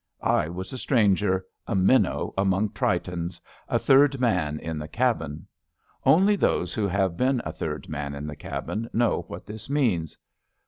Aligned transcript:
I 0.23 0.49
was 0.49 0.73
a 0.73 0.79
stranger— 0.79 1.45
a 1.67 1.75
minnow 1.75 2.33
among 2.35 2.69
Tritons— 2.69 3.39
a 3.69 3.77
third 3.77 4.19
man 4.19 4.57
in 4.59 4.79
the 4.79 4.87
cabin. 4.87 5.45
Only 6.07 6.35
those 6.35 6.73
who 6.73 6.87
have 6.87 7.15
been 7.17 7.39
a 7.45 7.51
third 7.51 7.87
man 7.87 8.15
in 8.15 8.25
the 8.25 8.35
cabin 8.35 8.89
know 8.93 9.25
what 9.27 9.45
this 9.45 9.69
means. 9.69 10.17